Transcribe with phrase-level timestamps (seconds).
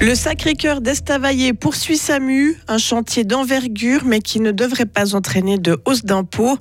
[0.00, 5.58] Le Sacré-Cœur d'Estavayer poursuit sa mue, un chantier d'envergure mais qui ne devrait pas entraîner
[5.58, 6.56] de hausse d'impôts.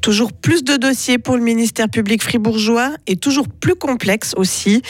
[0.00, 4.80] Toujours plus de dossiers pour le ministère public fribourgeois et toujours plus complexe aussi.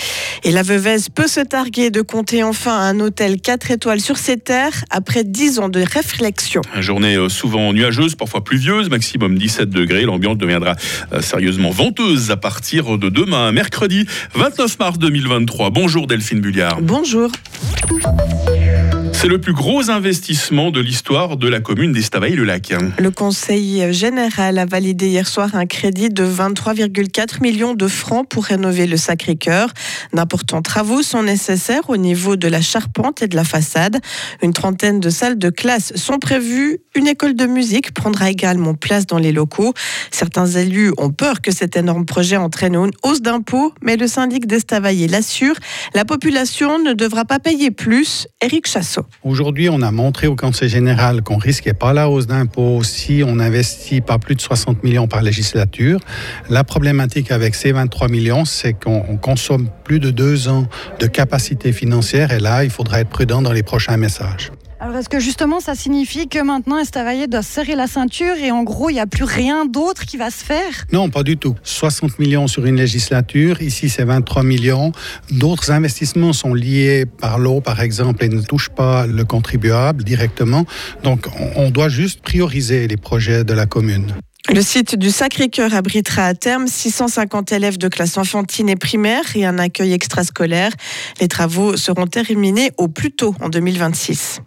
[0.45, 4.37] Et la Veuvez peut se targuer de compter enfin un hôtel 4 étoiles sur ses
[4.37, 6.63] terres après 10 ans de réflexion.
[6.77, 10.03] Une journée euh, souvent nuageuse, parfois pluvieuse, maximum 17 degrés.
[10.03, 10.77] L'ambiance deviendra
[11.13, 15.71] euh, sérieusement venteuse à partir de demain, mercredi 29 mars 2023.
[15.71, 16.81] Bonjour Delphine Bulliard.
[16.83, 17.33] Bonjour.
[17.91, 18.50] Thank you.
[19.21, 22.73] C'est le plus gros investissement de l'histoire de la commune d'Estavayer-le-Lac.
[22.99, 28.47] Le Conseil général a validé hier soir un crédit de 23,4 millions de francs pour
[28.47, 29.75] rénover le Sacré-Cœur.
[30.15, 34.01] D'importants travaux sont nécessaires au niveau de la charpente et de la façade.
[34.41, 36.79] Une trentaine de salles de classe sont prévues.
[36.95, 39.75] Une école de musique prendra également place dans les locaux.
[40.11, 44.47] Certains élus ont peur que cet énorme projet entraîne une hausse d'impôts, mais le syndic
[44.47, 45.57] d'Estavayer l'assure,
[45.95, 48.27] la population ne devra pas payer plus.
[48.41, 49.10] Éric Chassot.
[49.23, 53.39] Aujourd'hui, on a montré au Conseil général qu'on risquait pas la hausse d'impôts si on
[53.39, 56.01] investit pas plus de 60 millions par législature.
[56.49, 60.67] La problématique avec ces 23 millions, c'est qu'on consomme plus de deux ans
[60.99, 64.51] de capacité financière et là, il faudra être prudent dans les prochains messages.
[64.83, 68.63] Alors est-ce que justement ça signifie que maintenant Estavayer doit serrer la ceinture et en
[68.63, 70.87] gros il n'y a plus rien d'autre qui va se faire?
[70.91, 71.55] Non, pas du tout.
[71.63, 74.93] 60 millions sur une législature, ici c'est 23 millions.
[75.31, 80.65] D'autres investissements sont liés par l'eau par exemple et ne touchent pas le contribuable directement.
[81.03, 84.15] Donc on doit juste prioriser les projets de la commune.
[84.53, 89.47] Le site du Sacré-Cœur abritera à terme 650 élèves de classe enfantine et primaire et
[89.47, 90.73] un accueil extrascolaire.
[91.21, 94.41] Les travaux seront terminés au plus tôt en 2026.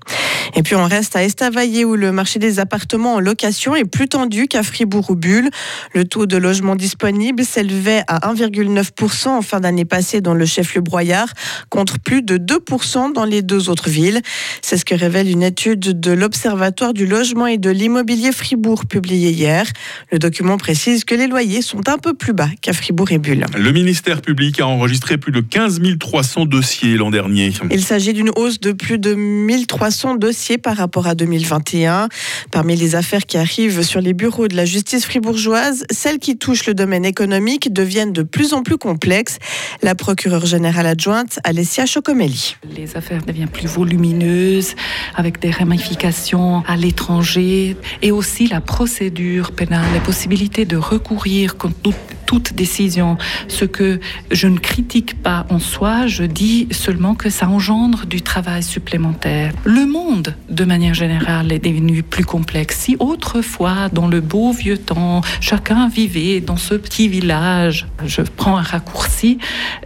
[0.56, 4.08] Et puis on reste à Estavayer où le marché des appartements en location est plus
[4.08, 5.50] tendu qu'à Fribourg ou Bulle.
[5.94, 10.81] Le taux de logement disponible s'élevait à 1,9% en fin d'année passée dans le chef-lieu
[10.81, 11.30] Broyard
[11.70, 14.22] contre plus de 2% dans les deux autres villes.
[14.62, 19.31] C'est ce que révèle une étude de l'Observatoire du logement et de l'immobilier Fribourg publiée
[19.31, 19.66] hier.
[20.12, 23.46] Le document précise que les loyers sont un peu plus bas qu'à Fribourg et Bulle.
[23.58, 27.52] Le ministère public a enregistré plus de 15 300 dossiers l'an dernier.
[27.72, 32.09] Il s'agit d'une hausse de plus de 1300 dossiers par rapport à 2021.
[32.52, 36.66] Parmi les affaires qui arrivent sur les bureaux de la justice fribourgeoise, celles qui touchent
[36.66, 39.38] le domaine économique deviennent de plus en plus complexes.
[39.81, 42.58] La procureure générale adjointe, Alessia Chocomelli.
[42.76, 44.76] Les affaires deviennent plus volumineuses,
[45.16, 51.75] avec des ramifications à l'étranger, et aussi la procédure pénale, les possibilités de recourir contre
[51.81, 51.96] toute
[52.39, 53.17] décision.
[53.47, 53.99] Ce que
[54.31, 59.53] je ne critique pas en soi, je dis seulement que ça engendre du travail supplémentaire.
[59.63, 62.79] Le monde, de manière générale, est devenu plus complexe.
[62.79, 68.57] Si autrefois, dans le beau vieux temps, chacun vivait dans ce petit village, je prends
[68.57, 69.38] un raccourci,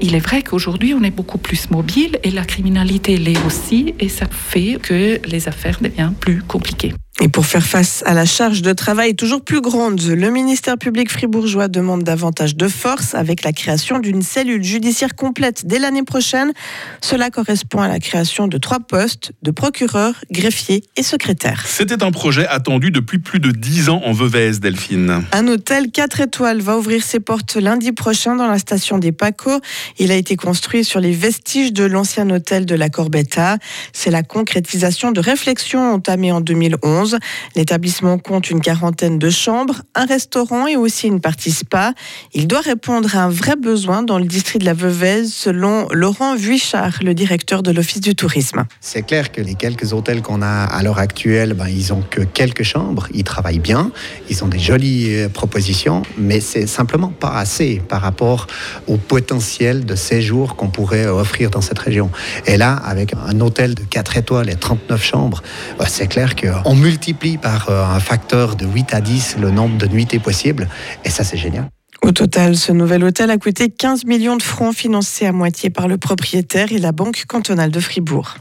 [0.01, 4.09] il est vrai qu'aujourd'hui, on est beaucoup plus mobile et la criminalité l'est aussi, et
[4.09, 6.93] ça fait que les affaires deviennent plus compliquées.
[7.19, 11.11] Et pour faire face à la charge de travail toujours plus grande, le ministère public
[11.11, 16.53] fribourgeois demande davantage de force avec la création d'une cellule judiciaire complète dès l'année prochaine.
[17.01, 21.65] Cela correspond à la création de trois postes de procureur, greffier et secrétaire.
[21.65, 25.23] C'était un projet attendu depuis plus de dix ans en Veuvez, Delphine.
[25.31, 29.59] Un hôtel 4 étoiles va ouvrir ses portes lundi prochain dans la station des Paco.
[29.97, 33.57] Il a été construit sur les vestiges de l'ancien hôtel de la Corbetta.
[33.91, 37.06] C'est la concrétisation de réflexions entamées en 2011.
[37.55, 41.93] L'établissement compte une quarantaine de chambres, un restaurant et aussi une partie spa.
[42.33, 46.35] Il doit répondre à un vrai besoin dans le district de la Veuvez, selon Laurent
[46.35, 48.65] Vuichard, le directeur de l'Office du tourisme.
[48.81, 52.21] C'est clair que les quelques hôtels qu'on a à l'heure actuelle, ben, ils ont que
[52.21, 53.91] quelques chambres, ils travaillent bien,
[54.29, 58.47] ils ont des jolies euh, propositions, mais c'est simplement pas assez par rapport
[58.87, 62.09] au potentiel de séjour qu'on pourrait offrir dans cette région.
[62.45, 65.41] Et là, avec un hôtel de 4 étoiles et 39 chambres,
[65.79, 69.51] ben, c'est clair qu'on multiplie multiplie par euh, un facteur de 8 à 10 le
[69.51, 70.67] nombre de nuitées possibles.
[71.05, 71.69] Et ça, c'est génial.
[72.01, 75.87] Au total, ce nouvel hôtel a coûté 15 millions de francs financés à moitié par
[75.87, 78.37] le propriétaire et la Banque cantonale de Fribourg.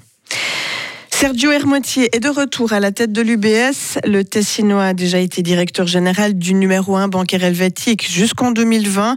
[1.18, 3.98] Sergio Hermotier est de retour à la tête de l'UBS.
[4.04, 9.16] Le Tessinois a déjà été directeur général du numéro 1 bancaire helvétique jusqu'en 2020.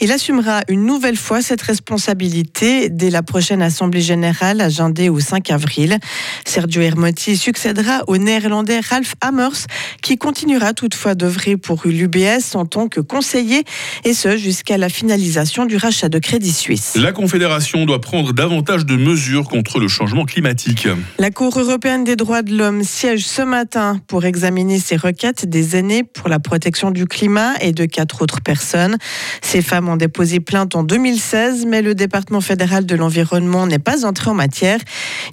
[0.00, 5.50] Il assumera une nouvelle fois cette responsabilité dès la prochaine Assemblée générale agendée au 5
[5.50, 5.98] avril.
[6.44, 9.66] Sergio Hermotier succédera au néerlandais Ralph Hammers
[10.02, 13.64] qui continuera toutefois d'œuvrer pour l'UBS en tant que conseiller
[14.04, 16.92] et ce jusqu'à la finalisation du rachat de Crédit Suisse.
[16.94, 20.86] La Confédération doit prendre davantage de mesures contre le changement climatique.
[21.18, 25.74] La Cour européenne des droits de l'homme siège ce matin pour examiner ces requêtes des
[25.74, 28.98] aînés pour la protection du climat et de quatre autres personnes.
[29.40, 34.04] Ces femmes ont déposé plainte en 2016, mais le département fédéral de l'environnement n'est pas
[34.04, 34.80] entré en matière.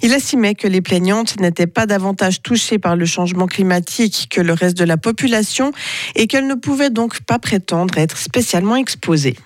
[0.00, 4.54] Il estimait que les plaignantes n'étaient pas davantage touchées par le changement climatique que le
[4.54, 5.72] reste de la population
[6.16, 9.36] et qu'elles ne pouvaient donc pas prétendre être spécialement exposées.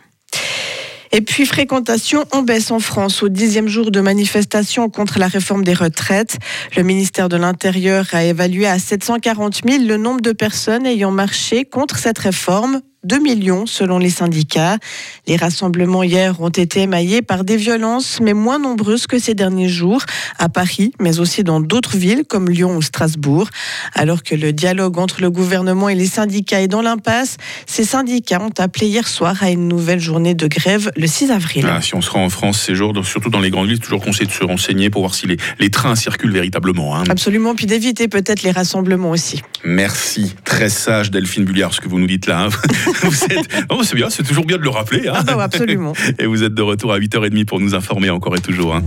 [1.14, 5.62] Et puis, fréquentation en baisse en France au dixième jour de manifestation contre la réforme
[5.62, 6.38] des retraites.
[6.74, 11.66] Le ministère de l'Intérieur a évalué à 740 000 le nombre de personnes ayant marché
[11.66, 14.78] contre cette réforme 2 millions selon les syndicats.
[15.26, 19.68] Les rassemblements hier ont été émaillés par des violences, mais moins nombreuses que ces derniers
[19.68, 20.02] jours,
[20.38, 23.48] à Paris, mais aussi dans d'autres villes comme Lyon ou Strasbourg.
[23.94, 28.40] Alors que le dialogue entre le gouvernement et les syndicats est dans l'impasse, ces syndicats
[28.40, 31.66] ont appelé hier soir à une nouvelle journée de grève le 6 avril.
[31.68, 34.02] Ah, si on se rend en France ces jours, surtout dans les grandes villes, toujours
[34.02, 36.96] conseillé de se renseigner pour voir si les, les trains circulent véritablement.
[36.96, 37.04] Hein.
[37.08, 39.42] Absolument, puis d'éviter peut-être les rassemblements aussi.
[39.64, 42.42] Merci, très sage Delphine Bulliard, ce que vous nous dites là.
[42.44, 42.48] Hein.
[43.02, 43.48] vous êtes...
[43.84, 45.08] c'est bien, c'est toujours bien de le rappeler.
[45.08, 45.14] Hein.
[45.16, 45.92] Ah bah, absolument.
[46.18, 48.74] Et vous êtes de retour à 8h30 pour nous informer encore et toujours.
[48.74, 48.82] Hein.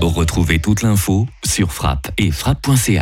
[0.00, 3.00] Retrouvez toute l'info sur frappe et frappe.ch.